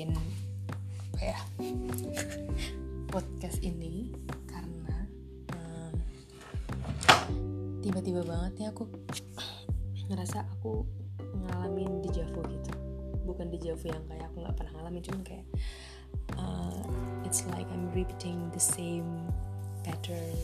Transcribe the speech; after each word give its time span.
bikin 0.00 0.16
apa 1.12 1.20
ya 1.20 1.40
podcast 3.12 3.60
ini 3.60 4.08
karena 4.48 4.96
um, 5.52 5.92
tiba-tiba 7.84 8.24
banget 8.24 8.52
nih 8.56 8.68
aku 8.72 8.88
ngerasa 10.08 10.48
aku 10.56 10.88
ngalamin 11.44 12.00
dejavu 12.00 12.40
gitu 12.48 12.72
bukan 13.28 13.52
dejavu 13.52 13.92
yang 13.92 14.00
kayak 14.08 14.24
aku 14.32 14.40
nggak 14.40 14.56
pernah 14.56 14.72
ngalamin 14.80 15.04
cuman 15.04 15.20
kayak 15.20 15.46
uh, 16.40 16.80
it's 17.28 17.44
like 17.52 17.68
I'm 17.68 17.92
repeating 17.92 18.48
the 18.56 18.62
same 18.64 19.28
pattern 19.84 20.40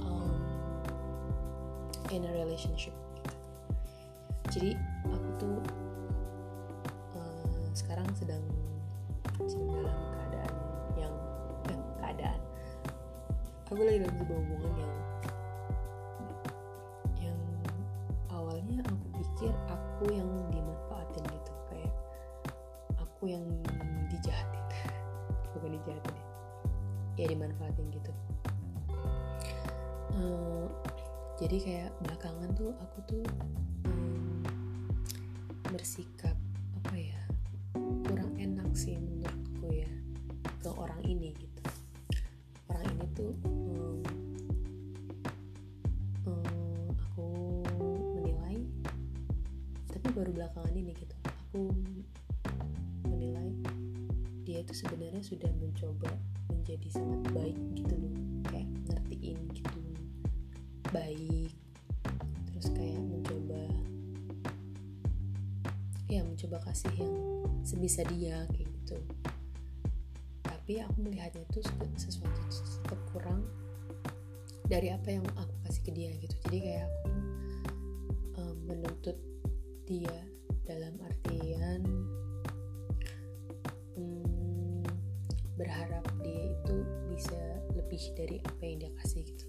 um, 0.00 0.32
in 2.08 2.24
a 2.24 2.32
relationship 2.32 2.96
gitu. 3.20 3.36
jadi 4.48 4.70
aku 5.12 5.28
tuh 5.44 5.56
uh, 5.60 5.85
sekarang 7.76 8.08
sedang 8.16 8.40
dalam 9.36 10.00
keadaan 10.16 10.54
yang 10.96 11.14
eh, 11.68 11.80
keadaan. 12.00 12.40
Aku 13.68 13.84
lagi 13.84 14.00
dalam 14.00 14.16
sebuah 14.16 14.40
hubungan 14.48 14.72
yang 14.80 14.94
yang 17.20 17.40
awalnya 18.32 18.80
aku 18.80 19.06
pikir 19.20 19.52
aku 19.68 20.04
yang 20.08 20.30
dimanfaatin 20.48 21.20
gitu 21.28 21.52
kayak 21.68 21.92
aku 22.96 23.28
yang 23.28 23.44
dijahatin. 24.08 24.64
Bukan 25.52 25.76
dijahatin 25.76 26.14
ya. 26.16 26.26
Ya 27.20 27.26
dimanfaatin 27.28 27.92
gitu. 27.92 28.12
Uh, 30.16 30.64
jadi 31.36 31.56
kayak 31.60 31.90
belakangan 32.00 32.56
tuh 32.56 32.72
aku 32.80 32.98
tuh 33.04 33.24
um, 33.84 34.40
bersikap 35.68 36.32
sih 38.76 39.00
menurutku 39.00 39.72
ya 39.72 39.88
ke 40.60 40.68
orang 40.68 41.00
ini 41.08 41.32
gitu. 41.32 41.62
Orang 42.68 42.84
ini 42.92 43.06
tuh 43.16 43.32
um, 43.48 44.04
um, 46.28 46.86
aku 46.92 47.26
menilai 48.20 48.60
tapi 49.88 50.06
baru 50.12 50.30
belakangan 50.36 50.74
ini 50.76 50.92
gitu 50.92 51.14
aku 51.24 51.72
menilai 53.08 53.50
dia 54.44 54.60
itu 54.60 54.74
sebenarnya 54.76 55.22
sudah 55.24 55.48
mencoba 55.56 56.12
menjadi 56.52 56.88
sangat 56.92 57.22
baik 57.32 57.56
gitu 57.74 57.94
loh 57.96 58.14
kayak 58.52 58.68
ngertiin 58.92 59.38
gitu 59.56 59.80
baik 60.92 61.52
terus 62.52 62.68
kayak 62.76 63.00
mencoba 63.00 63.62
mencoba 66.36 66.68
kasih 66.68 66.92
yang 67.00 67.16
sebisa 67.64 68.04
dia 68.12 68.44
kayak 68.52 68.68
gitu. 68.68 69.00
Tapi 70.44 70.84
aku 70.84 71.08
melihatnya 71.08 71.48
itu 71.48 71.64
sesuatu 71.96 72.36
tetap 72.84 73.00
kurang 73.08 73.40
dari 74.68 74.92
apa 74.92 75.16
yang 75.16 75.24
aku 75.32 75.56
kasih 75.64 75.80
ke 75.88 75.96
dia 75.96 76.12
gitu. 76.20 76.36
Jadi 76.44 76.58
kayak 76.60 76.84
aku 76.92 77.08
um, 78.36 78.56
menuntut 78.68 79.16
dia 79.88 80.16
dalam 80.68 80.92
artian 81.08 81.80
um, 83.96 84.84
berharap 85.56 86.04
dia 86.20 86.52
itu 86.52 86.76
bisa 87.16 87.40
lebih 87.72 88.12
dari 88.12 88.44
apa 88.44 88.60
yang 88.60 88.76
dia 88.84 88.92
kasih 89.00 89.24
gitu. 89.24 89.48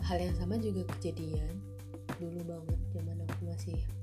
Hal 0.00 0.16
yang 0.16 0.32
sama 0.40 0.56
juga 0.56 0.88
kejadian 0.96 1.60
dulu 2.16 2.40
banget 2.56 2.80
zaman 2.96 3.20
aku 3.28 3.52
masih 3.52 3.99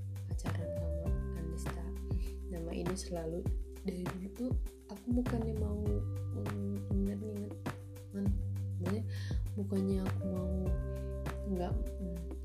ini 2.88 2.96
selalu 2.96 3.40
dari 3.84 4.04
dulu 4.08 4.28
tuh 4.36 4.52
aku 4.88 5.06
bukannya 5.20 5.54
mau 5.60 5.84
inget-inget 6.96 7.54
kan 8.16 8.26
maksudnya 8.80 9.04
bukannya 9.60 9.98
aku 10.08 10.24
mau 10.32 10.52
nggak 11.48 11.74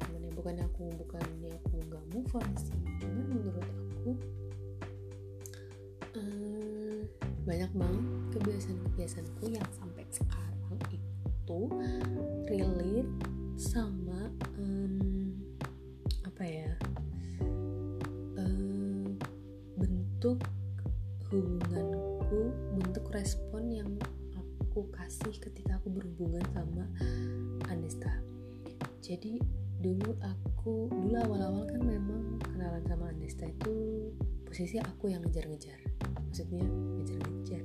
gimana 0.03 0.27
ya 0.27 0.33
bukannya 0.35 0.65
aku 0.67 0.83
bukannya 0.99 1.51
aku 1.63 1.75
nggak 1.87 2.05
move 2.11 2.33
on 2.35 2.51
sih 2.59 2.79
cuman 2.99 3.25
menurut 3.31 3.67
aku 3.67 4.11
um, 6.19 6.99
banyak 7.47 7.71
banget 7.75 8.05
kebiasaan-kebiasaanku 8.35 9.45
yang 9.51 9.69
sampai 9.75 10.05
sekarang 10.11 10.79
itu 10.91 11.61
relate 12.51 13.13
sama 13.59 14.31
um, 14.59 15.39
apa 16.27 16.43
ya 16.43 16.71
hubunganku 21.33 22.53
bentuk 22.77 23.09
respon 23.09 23.73
yang 23.73 23.89
aku 24.37 24.85
kasih 24.93 25.33
ketika 25.41 25.81
aku 25.81 25.89
berhubungan 25.89 26.45
sama 26.53 26.85
Anesta. 27.73 28.21
Jadi 29.01 29.41
dulu 29.81 30.13
aku 30.21 30.93
dulu 30.93 31.17
awal-awal 31.17 31.65
kan 31.65 31.81
memang 31.81 32.37
kenalan 32.45 32.85
sama 32.85 33.09
Anesta 33.09 33.49
itu 33.49 33.73
posisi 34.45 34.77
aku 34.77 35.09
yang 35.09 35.25
ngejar-ngejar. 35.25 35.81
Maksudnya 36.29 36.69
ngejar-ngejar. 37.01 37.65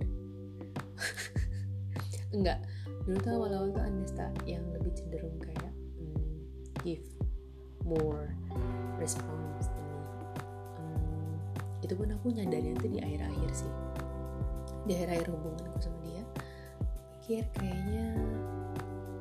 Enggak. 2.35 2.63
Dulu 3.03 3.19
tuh 3.19 3.31
awal-awal 3.35 3.69
tuh 3.75 3.83
Anesta 3.83 4.31
yang 4.47 4.63
lebih 4.71 4.95
cenderung 4.95 5.35
kayak 5.43 5.75
hmm, 5.99 6.39
give 6.87 7.03
more 7.83 8.31
hmm, 8.47 8.99
itu 11.83 11.93
pun 11.93 12.09
aku 12.09 12.33
nyadarin 12.33 12.77
tuh 12.77 12.89
di 12.89 12.99
akhir-akhir 13.01 13.49
sih. 13.53 13.71
Di 14.87 14.91
akhir-akhir 14.97 15.27
hubunganku 15.33 15.79
sama 15.81 15.99
dia 16.05 16.23
pikir 17.17 17.43
kayaknya 17.59 18.15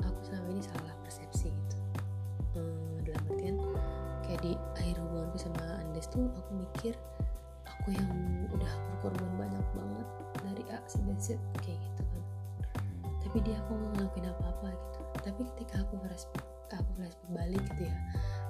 aku 0.07 0.21
sama 0.23 0.47
ini 0.53 0.63
salah 0.63 0.95
persepsi 1.03 1.51
gitu. 1.51 1.77
Hmm, 2.57 3.03
dalam 3.03 3.23
artian 3.35 3.57
kayak 4.25 4.41
di 4.47 4.53
akhir 4.79 4.97
hubunganku 5.03 5.39
sama 5.39 5.65
Andes 5.83 6.07
tuh 6.09 6.31
aku 6.39 6.51
mikir 6.55 6.95
aku 7.67 7.93
yang 7.93 8.11
udah 8.55 8.73
berkorban 8.95 9.33
banyak 9.37 9.67
banget 9.75 10.09
dari 10.43 10.63
A 10.71 10.79
sampai 10.87 11.17
Z 11.19 11.35
kayak 11.61 11.79
gitu 11.83 12.03
kan. 12.07 12.25
Tapi 13.27 13.39
dia 13.43 13.59
aku 13.67 13.75
nggak 13.75 13.93
ngelakuin 13.99 14.27
apa-apa 14.31 14.69
gitu. 14.71 15.01
Tapi 15.27 15.41
ketika 15.55 15.83
aku 15.83 15.99
flashback 16.01 16.47
aku 16.75 16.91
flashback 16.99 17.31
balik 17.31 17.63
gitu 17.71 17.83
ya 17.87 17.97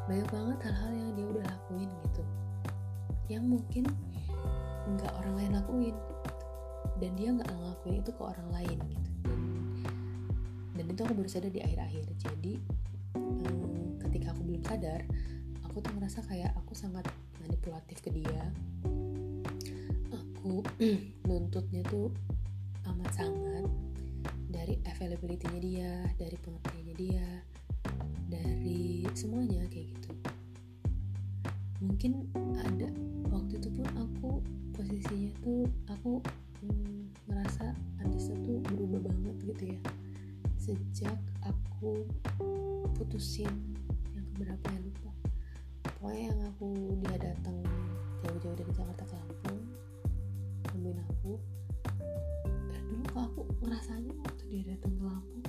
banyak 0.07 0.29
banget 0.31 0.59
hal-hal 0.71 0.93
yang 0.95 1.11
dia 1.19 1.27
udah 1.29 1.45
lakuin 1.45 1.91
gitu 2.09 2.23
yang 3.27 3.45
mungkin 3.47 3.85
nggak 4.87 5.13
orang 5.19 5.35
lain 5.35 5.53
lakuin 5.59 5.97
dan 7.03 7.11
dia 7.19 7.29
nggak 7.35 7.51
ngelakuin 7.51 8.01
itu 8.01 8.11
ke 8.15 8.23
orang 8.23 8.49
lain 8.55 8.79
gitu. 8.87 9.11
Dan, 9.27 9.41
dan 10.79 10.85
itu 10.89 11.01
aku 11.03 11.15
baru 11.19 11.31
sadar 11.31 11.51
di 11.51 11.61
akhir-akhir. 11.61 12.05
Jadi 12.23 12.55
um, 13.19 13.99
ketika 14.07 14.33
aku 14.33 14.43
belum 14.47 14.63
sadar 14.65 15.01
aku 15.67 15.85
tuh 15.85 15.93
merasa 15.99 16.25
kayak 16.25 16.57
aku 16.57 16.73
sangat 16.73 17.05
manipulatif 17.43 18.01
ke 18.01 18.11
dia. 18.15 18.49
Aku 20.15 20.63
nuntutnya 21.29 21.83
tuh 21.91 22.09
amat 22.87 23.11
sangat 23.13 23.67
dari 24.47 24.79
availability-nya 24.87 25.61
dia 25.61 25.93
dari 26.17 26.37
pengertiannya 26.39 26.95
dia 26.97 27.27
dari 28.31 29.05
semuanya 29.13 29.67
kayak 29.69 29.91
gitu 29.91 30.11
mungkin 31.87 32.27
ada. 32.59 32.91
Waktu 33.31 33.63
itu 33.63 33.69
pun 33.71 33.87
aku 33.95 34.31
posisinya 34.75 35.31
tuh 35.41 35.71
aku 35.87 36.19
hmm, 36.67 37.15
ngerasa 37.31 37.73
Andisa 38.03 38.35
tuh 38.43 38.59
berubah 38.67 39.07
banget 39.07 39.37
gitu 39.55 39.63
ya. 39.71 39.79
Sejak 40.59 41.19
aku 41.47 42.03
putusin 42.99 43.51
yang 44.19 44.27
keberapa 44.35 44.67
ya 44.67 44.81
lupa. 44.83 45.13
Pokoknya 45.97 46.23
yang 46.35 46.41
aku 46.51 46.69
dia 47.07 47.17
datang 47.23 47.57
jauh-jauh 48.27 48.57
dari 48.59 48.73
Jakarta 48.75 49.05
ke 49.07 49.15
Lampung 49.15 49.61
nemuin 50.75 51.01
aku. 51.07 51.33
Dan 52.75 52.83
dulu 52.91 53.05
kok 53.15 53.23
aku 53.31 53.41
ngerasanya 53.63 54.13
waktu 54.27 54.43
dia 54.51 54.63
datang 54.75 54.93
ke 54.99 55.03
Lampung 55.07 55.46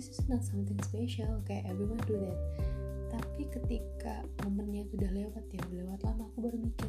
this 0.00 0.16
is 0.16 0.24
not 0.32 0.40
something 0.40 0.80
special 0.80 1.44
kayak 1.44 1.68
everyone 1.68 2.00
do 2.08 2.16
that. 2.16 2.40
Tapi 3.12 3.52
ketika 3.52 4.24
momennya 4.48 4.88
udah 4.96 5.12
lewat 5.12 5.44
ya 5.52 5.60
udah 5.68 5.92
lewat 5.92 6.00
lama 6.08 6.24
aku 6.32 6.48
baru 6.48 6.56
mikir 6.56 6.88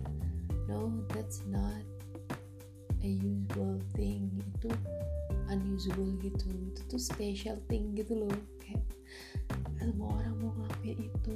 no 0.72 1.04
that's 1.12 1.44
not 1.52 1.84
a 3.04 3.12
usual 3.20 3.84
thing. 4.00 4.32
Itu 4.40 4.72
unusual 5.52 6.16
gitu. 6.24 6.48
Itu 6.72 6.88
tuh 6.88 7.04
special 7.04 7.60
thing 7.68 8.00
gitu 8.00 8.16
loh. 8.16 8.32
Kayak 8.64 8.80
semua 9.76 10.16
orang 10.16 10.36
mau 10.40 10.56
ngelakuin 10.64 11.12
itu. 11.12 11.36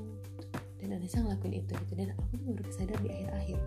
Dan 0.80 0.96
Anissa 0.96 1.20
ngelakuin 1.28 1.60
itu 1.60 1.76
gitu. 1.76 1.94
Dan 2.00 2.16
aku 2.16 2.40
tuh 2.40 2.56
baru 2.56 2.72
sadar 2.72 3.00
di 3.04 3.10
akhir-akhir. 3.12 3.60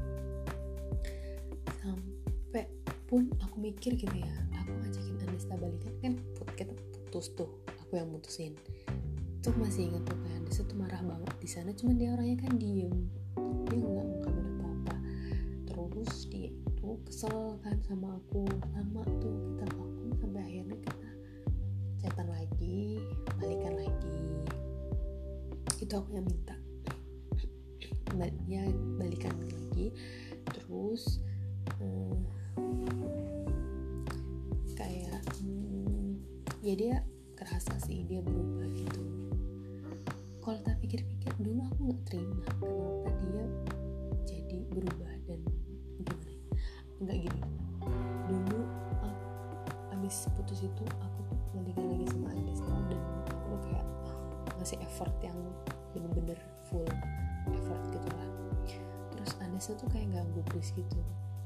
Sampai 1.85 2.65
pun 3.05 3.29
aku 3.45 3.57
mikir 3.61 4.01
gitu 4.01 4.17
ya 4.17 4.33
aku 4.57 4.73
ngajakin 4.81 5.17
Anissa 5.29 5.53
balikan 5.61 5.93
kan 6.01 6.13
kita 6.57 6.73
putus 6.73 7.37
tuh 7.37 7.53
aku 7.89 8.05
yang 8.05 8.13
mutusin. 8.13 8.53
Tuh 9.41 9.57
masih 9.57 9.89
ingat 9.89 10.05
tuh 10.05 10.21
kayak 10.21 10.45
Anissa 10.45 10.61
tuh 10.69 10.77
marah 10.77 11.01
banget 11.01 11.35
di 11.41 11.49
sana 11.49 11.73
cuman 11.73 11.97
dia 11.97 12.13
orangnya 12.13 12.37
kan 12.45 12.53
diem. 12.61 12.93
Dia 13.73 13.81
nggak 13.81 14.05
ngungkapin 14.05 14.45
apa-apa. 14.45 14.97
Terus 15.65 16.13
dia 16.29 16.53
itu 16.53 16.89
kesel 17.09 17.57
kan 17.65 17.81
sama 17.89 18.21
aku 18.21 18.45
lama 18.77 19.09
tuh 19.25 19.33
kita 19.41 19.65
vakum 19.73 20.13
sampai 20.21 20.43
akhirnya 20.45 20.77
kita 20.85 21.09
chatan 22.05 22.29
lagi 22.29 23.01
balikan 23.41 23.73
lagi. 23.81 24.21
Itu 25.81 25.93
aku 25.97 26.13
yang 26.13 26.29
minta. 26.29 26.57
Ya 28.45 28.69
balikan 29.01 29.33
lagi. 29.41 29.97
Terus 30.45 31.25
hmm, 31.81 32.21
kayak 34.77 35.25
hmm, 35.41 36.21
ya 36.61 37.01
kerasa 37.39 37.71
sih 37.87 38.03
dia 38.03 38.19
berubah 38.19 38.67
gitu. 38.75 39.03
Kalau 40.43 40.59
tak 40.67 40.75
pikir-pikir 40.83 41.31
dulu 41.39 41.63
aku 41.71 41.79
nggak 41.87 42.03
terima 42.11 42.35
kenapa 42.51 43.11
dia 43.23 43.45
jadi 44.27 44.59
berubah 44.75 45.13
dan 45.31 45.41
gimana 46.03 46.31
ya. 46.35 46.43
Nggak 46.99 47.17
gini. 47.31 47.41
Dulu 48.27 48.61
aku, 48.99 49.09
abis 49.95 50.27
putus 50.35 50.67
itu 50.67 50.85
aku 50.99 51.19
tuh 51.31 51.39
balikan 51.55 51.87
lagi 51.95 52.07
sama 52.11 52.35
Andis 52.35 52.59
dan 52.59 52.99
aku 53.31 53.55
kayak 53.71 53.87
oh, 53.87 54.17
ngasih 54.59 54.79
effort 54.83 55.15
yang 55.23 55.39
bener-bener 55.95 56.39
full 56.67 56.91
effort 57.55 57.83
gitu 57.95 58.09
lah. 58.19 58.29
Terus 59.15 59.33
Andis 59.39 59.71
tuh 59.71 59.89
kayak 59.95 60.11
nggak 60.11 60.27
gubris 60.35 60.75
gitu. 60.75 60.99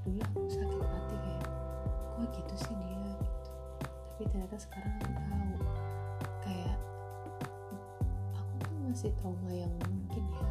Dulu 0.09 0.25
aku 0.25 0.41
sakit 0.49 0.81
hati 0.89 1.17
kayak 1.21 1.45
kok 2.17 2.29
gitu 2.33 2.55
sih 2.65 2.75
dia? 2.81 2.97
gitu. 3.21 3.51
Tapi 3.85 4.23
ternyata 4.33 4.57
sekarang 4.57 4.93
aku 5.05 5.11
tahu 5.21 5.62
masih 8.93 9.09
trauma 9.17 9.49
yang 9.49 9.73
mungkin 9.89 10.21
ya 10.21 10.45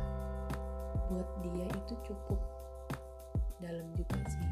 buat 1.13 1.29
dia 1.45 1.69
itu 1.77 1.93
cukup 2.09 2.41
dalam 3.61 3.85
juga 3.93 4.17
sih. 4.25 4.49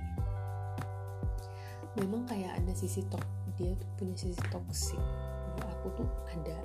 Memang 1.97 2.21
kayak 2.29 2.61
ada 2.61 2.69
sisi 2.77 3.01
tok 3.09 3.25
dia 3.57 3.73
tuh 3.73 3.89
punya 3.97 4.13
sisi 4.13 4.37
toksik 4.53 5.01
aku 5.57 6.05
tuh 6.05 6.09
ada. 6.29 6.59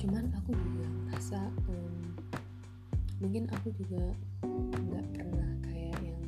Cuman 0.00 0.32
aku 0.32 0.56
juga 0.56 0.86
merasa 1.04 1.40
um, 1.68 2.16
mungkin 3.20 3.44
aku 3.52 3.68
juga 3.76 4.16
nggak 4.80 5.06
pernah 5.12 5.50
kayak 5.60 5.96
yang 6.00 6.24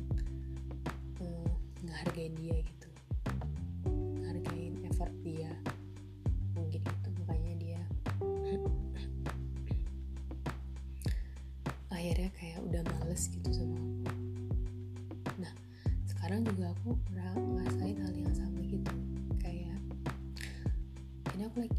um, 1.25 1.49
ngehargain 1.81 2.37
dia 2.37 2.61
gitu 2.61 2.76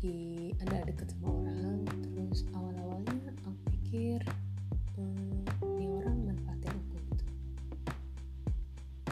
lagi 0.08 0.56
ada 0.64 0.88
deket 0.88 1.12
sama 1.12 1.28
orang 1.44 1.84
terus 2.00 2.48
awal-awalnya 2.56 3.28
aku 3.44 3.52
pikir 3.68 4.24
hmm, 4.96 5.44
ini 5.76 5.84
orang 6.00 6.32
manfaatin 6.32 6.72
aku 6.72 6.96
gitu. 7.12 7.24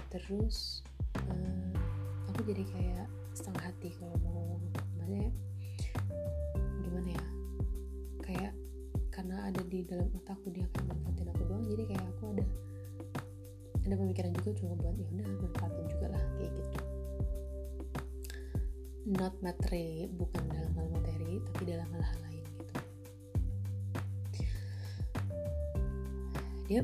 Terus 0.08 0.81
hmm, 1.20 1.76
aku 2.32 2.48
jadi 2.48 2.64
kayak 2.64 3.06
setengah 3.37 3.69
hati 3.69 3.93
kalau 4.00 4.16
mau 4.25 4.32
ngomong 4.40 4.72
maksudnya 4.72 5.28
gimana 6.81 7.08
ya? 7.12 7.26
Kayak 8.25 8.52
karena 9.12 9.52
ada 9.52 9.60
di 9.69 9.84
dalam 9.84 10.08
otakku 10.16 10.49
dia 10.49 10.64
kayak 10.72 10.96
manfaatin 10.96 11.28
aku 11.28 11.42
doang 11.44 11.64
jadi 11.69 11.92
kayak 11.92 12.04
aku 12.16 12.22
ada 12.32 12.44
ada 13.84 13.94
pemikiran 14.00 14.32
juga 14.40 14.50
cuma 14.64 14.72
buat 14.81 14.96
ya 14.96 15.08
udah 15.12 15.28
manfaatin 15.44 15.84
juga 15.92 16.06
lah 16.16 16.25
kayak 16.40 16.56
gitu 16.56 16.95
not 19.06 19.38
materi 19.38 20.11
bukan 20.11 20.50
dalam 20.50 20.73
hal 20.75 20.87
materi 20.91 21.38
tapi 21.55 21.62
dalam 21.70 21.87
hal-hal 21.94 22.19
lain 22.26 22.43
gitu. 22.43 22.75
Dia 26.67 26.82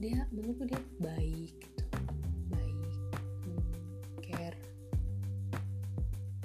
dia 0.00 0.18
menurutku 0.32 0.64
dia 0.64 0.80
baik 1.04 1.52
gitu. 1.60 1.84
Baik 2.48 2.80
hmm, 3.44 3.72
care 4.24 4.56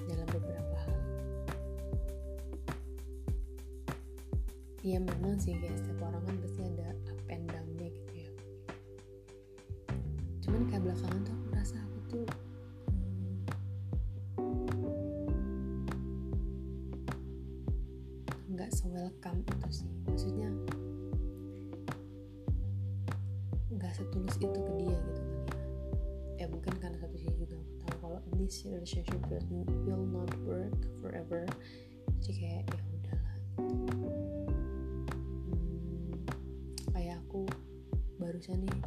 dalam 0.03 0.27
beberapa 0.27 0.75
hal. 0.75 0.99
Ya 4.83 4.99
memang 4.99 5.39
sih 5.39 5.55
guys 5.55 5.79
setiap 5.79 6.03
orang 6.03 6.19
kan 6.27 6.35
pasti 6.43 6.67
ada 6.67 6.91
up 7.07 7.19
and 7.31 7.47
down-nya 7.47 7.87
gitu 7.95 8.27
ya. 8.27 8.31
Cuman 10.43 10.67
kayak 10.67 10.83
belakangan 10.83 11.23
tuh 11.23 11.48
will, 29.47 29.63
will 29.87 30.05
not 30.09 30.31
work 30.43 30.75
forever. 30.99 31.47
Jadi 32.19 32.39
kayak 32.39 32.63
ya 32.67 32.81
udahlah. 32.99 33.37
Hmm, 33.55 33.87
kayak 36.91 37.15
aku 37.23 37.47
barusan 38.19 38.59
nih 38.67 38.79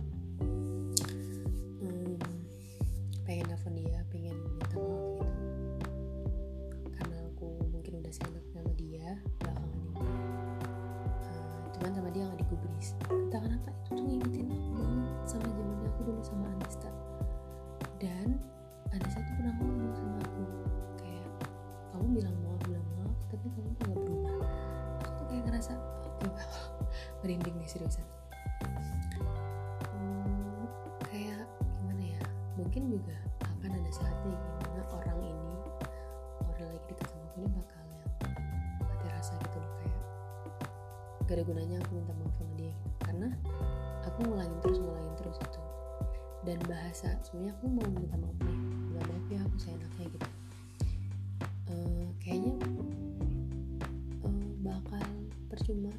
merinding 27.23 27.55
nih 27.55 27.71
seriusan. 27.71 28.03
Hmm, 29.95 30.67
kayak 31.07 31.47
gimana 31.79 32.03
ya? 32.19 32.23
Mungkin 32.59 32.91
juga 32.91 33.17
akan 33.47 33.71
ada 33.79 33.91
saatnya 33.95 34.35
gimana 34.35 34.83
orang 34.91 35.19
ini 35.23 35.55
orang 36.43 36.67
lagi 36.75 36.85
deket 36.91 37.07
sama 37.15 37.25
aku 37.31 37.37
ini 37.47 37.49
bakal 37.55 37.85
yang 37.87 38.11
mati 38.83 39.07
rasa 39.07 39.35
gitu 39.39 39.57
loh 39.63 39.73
kayak 39.79 40.03
gak 41.31 41.35
ada 41.39 41.45
gunanya 41.47 41.77
aku 41.79 41.91
minta 41.95 42.13
maaf 42.19 42.35
sama 42.35 42.53
dia 42.59 42.75
gitu. 42.75 42.91
Karena 43.07 43.29
aku 44.03 44.19
ngulangin 44.27 44.59
terus 44.67 44.79
ngulangin 44.83 45.15
terus 45.15 45.37
gitu. 45.39 45.61
Dan 46.43 46.59
bahasa 46.67 47.15
sebenarnya 47.23 47.55
aku 47.55 47.65
mau 47.71 47.87
minta 47.87 48.17
maaf 48.19 48.39
nih. 48.43 48.59
Minta 48.91 49.03
maaf 49.07 49.27
ya 49.31 49.39
aku 49.47 49.57
seenaknya 49.63 50.07
gitu. 50.11 50.29
Uh, 51.71 52.05
kayaknya 52.19 52.55
uh, 54.27 54.51
bakal 54.61 55.07
percuma 55.47 55.95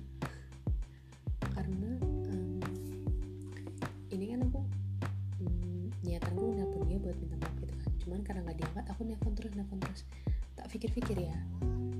aku 8.93 9.09
nelfon 9.09 9.33
terus 9.33 9.57
nelfon 9.57 9.81
terus. 9.81 10.05
Tak 10.53 10.69
pikir-pikir 10.69 11.17
ya 11.17 11.37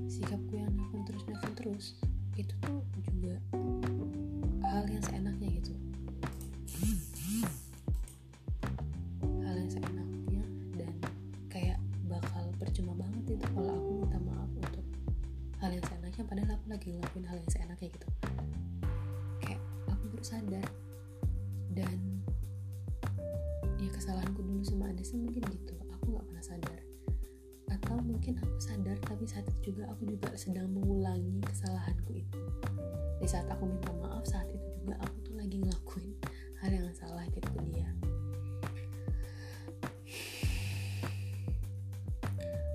sikapku 0.06 0.54
yang 0.54 0.70
nelfon 0.78 1.02
terus 1.02 1.26
nelfon 1.26 1.52
terus 1.58 1.86
itu 2.38 2.54
tuh 2.62 2.82
juga 3.10 3.34
hal 4.70 4.86
yang 4.86 5.02
seenaknya 5.02 5.48
gitu. 5.58 5.74
Hal 9.42 9.54
yang 9.58 9.70
seenaknya 9.70 10.42
dan 10.78 10.94
kayak 11.50 11.78
bakal 12.06 12.46
percuma 12.62 12.94
banget 12.94 13.34
itu 13.34 13.46
kalau 13.50 13.74
aku 13.74 13.90
minta 14.06 14.18
maaf 14.22 14.50
untuk 14.54 14.86
hal 15.58 15.70
yang 15.74 15.84
seenaknya 15.90 16.22
padahal 16.30 16.50
aku 16.54 16.66
lagi 16.70 16.88
ngelakuin 16.94 17.26
hal 17.26 17.36
yang 17.42 17.50
seenaknya 17.50 17.88
gitu. 17.90 18.08
Kayak 19.42 19.60
aku 19.90 20.04
baru 20.14 20.22
sadar 20.22 20.66
mungkin 28.04 28.36
aku 28.36 28.56
sadar 28.60 29.00
tapi 29.00 29.24
saat 29.24 29.48
itu 29.48 29.72
juga 29.72 29.88
aku 29.96 30.04
juga 30.04 30.36
sedang 30.36 30.68
mengulangi 30.68 31.40
kesalahanku 31.40 32.20
itu. 32.20 32.40
Di 33.18 33.26
saat 33.26 33.48
aku 33.48 33.64
minta 33.64 33.88
maaf 33.96 34.28
saat 34.28 34.44
itu 34.52 34.68
juga 34.84 35.00
aku 35.00 35.16
tuh 35.24 35.34
lagi 35.40 35.56
ngelakuin 35.56 36.12
hal 36.60 36.70
yang 36.70 36.92
salah 36.92 37.24
gitu 37.32 37.48
dia. 37.72 37.88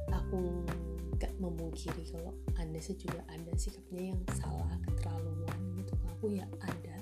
Aku 0.10 0.66
nggak 1.18 1.34
memungkiri 1.38 2.04
kalau 2.10 2.34
Andesa 2.58 2.98
juga 2.98 3.22
ada 3.30 3.54
sikapnya 3.54 4.18
yang 4.18 4.22
salah 4.34 4.74
keterlaluan 4.90 5.60
gitu. 5.78 5.94
Aku 6.18 6.34
ya 6.34 6.50
ada. 6.66 6.98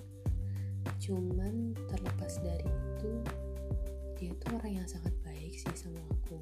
Cuman 1.00 1.72
terlepas 1.88 2.44
dari 2.44 2.68
itu 2.68 3.12
dia 4.18 4.34
tuh 4.42 4.58
orang 4.58 4.84
yang 4.84 4.88
sangat 4.90 5.14
baik 5.24 5.56
sih 5.56 5.76
sama 5.78 6.02
aku. 6.10 6.42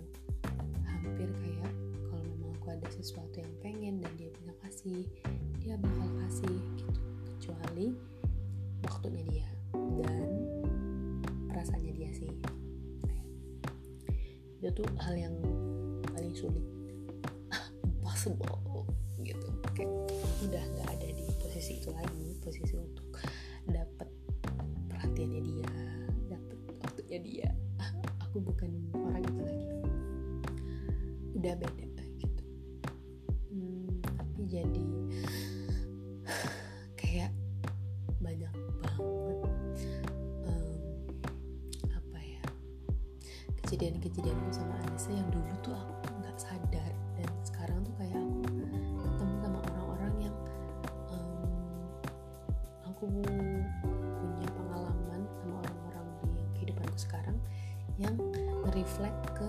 Hampir 0.88 1.30
kayak 1.44 1.75
ada 2.76 2.92
sesuatu 2.92 3.40
yang 3.40 3.54
pengen 3.64 4.04
dan 4.04 4.12
dia 4.20 4.28
bisa 4.36 4.52
kasih 4.68 5.08
dia 5.66 5.82
bakal 5.82 6.06
kasih 6.22 6.56
gitu. 6.78 7.02
Kecuali 7.26 7.88
waktunya 8.86 9.24
dia 9.26 9.50
dan 9.74 10.30
perasaannya 11.50 11.94
dia 11.98 12.12
sih. 12.14 12.30
Itu 14.62 14.70
tuh 14.78 14.86
hal 15.02 15.18
yang 15.18 15.36
paling 16.14 16.38
sulit. 16.38 16.62
Impossible 17.88 18.86
gitu. 19.26 19.50
Kayak 19.74 19.90
udah 20.46 20.64
nggak 20.76 20.90
ada 21.00 21.08
di 21.10 21.26
posisi 21.42 21.82
itu 21.82 21.90
lagi 21.90 22.38
posisi 22.46 22.78
untuk 22.78 23.10
dapat 23.66 24.10
perhatiannya 24.92 25.42
dia 25.42 25.70
dapat 26.30 26.60
waktunya 26.84 27.20
dia. 27.26 27.50
Aku 28.30 28.38
bukan 28.38 28.70
orang 28.94 29.26
itu 29.26 29.42
lagi. 29.42 29.68
Udah 31.42 31.54
beda 31.58 31.85
nge-reflect 58.86 59.26
ke 59.34 59.48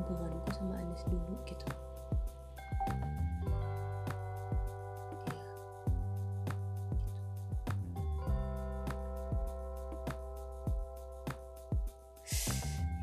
hubunganku 0.00 0.48
sama 0.56 0.80
Anis 0.80 1.04
dulu 1.12 1.36
gitu. 1.44 1.66
Iya. 5.28 5.44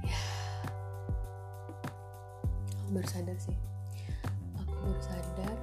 ya. 0.10 0.22
Baru 2.90 3.06
sadar 3.06 3.38
sih. 3.38 3.54
Aku 4.58 4.74
baru 4.74 5.02
sadar 5.06 5.54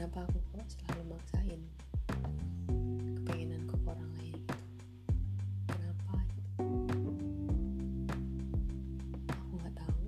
kenapa 0.00 0.24
aku 0.32 0.40
kok 0.56 0.64
selalu 0.64 1.12
maksain 1.12 1.60
kepengenanku 3.20 3.76
ke 3.76 3.84
orang 3.84 4.08
lain 4.16 4.32
gitu? 4.32 4.56
Kenapa 5.68 6.24
gitu? 6.24 6.68
Aku 9.28 9.54
nggak 9.60 9.76
tahu. 9.76 10.04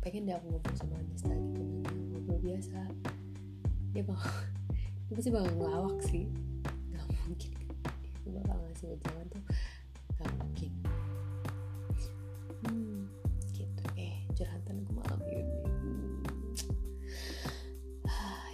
Pengen 0.00 0.24
deh 0.24 0.32
aku 0.32 0.48
ngobrol 0.48 0.72
sama 0.80 0.96
Anista 0.96 1.28
gitu 1.28 1.60
nanya 1.60 1.92
ngobrol 2.08 2.40
biasa. 2.40 2.88
Dia 3.92 4.00
bakal 4.08 4.32
dia 5.04 5.12
pasti 5.12 5.28
bakal 5.28 5.52
ngelawak 5.60 5.98
sih. 6.00 6.24
Nggak 6.88 7.06
mungkin. 7.28 7.52
Dia 8.24 8.32
bakal 8.40 8.56
ngasih 8.64 8.86
wejangan 8.96 9.26
tuh 9.28 9.42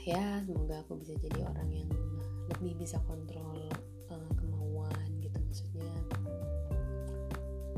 ya 0.02 0.42
semoga 0.42 0.82
aku 0.82 0.98
bisa 0.98 1.14
jadi 1.22 1.46
orang 1.46 1.70
yang 1.70 1.90
lebih 2.50 2.74
bisa 2.74 2.98
kontrol 3.06 3.70
eh, 4.10 4.30
kemauan 4.34 5.08
gitu. 5.22 5.38
Maksudnya 5.38 5.94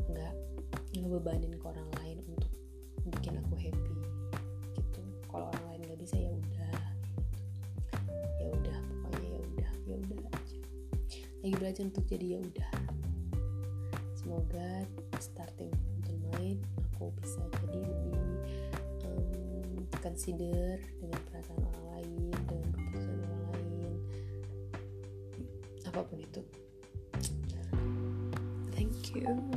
nggak 0.09 0.35
ngebebanin 0.97 1.53
ke 1.61 1.65
orang 1.69 1.89
lain 2.01 2.25
untuk 2.25 2.53
bikin 3.13 3.37
aku 3.45 3.55
happy 3.61 3.97
gitu. 4.73 5.03
Kalau 5.29 5.53
orang 5.53 5.65
lain 5.69 5.81
nggak 5.85 6.01
bisa 6.01 6.17
ya 6.17 6.33
udah. 6.33 6.77
Ya 8.41 8.47
udah 8.49 8.79
pokoknya 9.05 9.29
ya 9.29 9.41
udah 9.45 9.71
ya 9.85 9.95
udah 10.01 10.19
aja. 10.33 10.59
Lagi 11.45 11.55
belajar 11.61 11.83
untuk 11.93 12.05
jadi 12.09 12.27
ya 12.27 12.39
udah. 12.41 12.73
Semoga 14.17 14.89
starting 15.21 15.77
tonight 16.09 16.57
aku 16.81 17.13
bisa 17.21 17.45
jadi 17.61 17.85
lebih 17.85 18.17
consider 20.03 20.81
dengan 20.99 21.21
perasaan 21.31 21.63
orang 21.63 21.87
lain 21.95 22.31
dengan 22.49 22.69
keputusan 22.75 23.17
orang 23.23 23.43
lain. 23.53 23.93
Apa 25.87 26.01
pun 26.03 26.19
itu. 26.19 26.43
Thank 28.75 29.15
you 29.15 29.54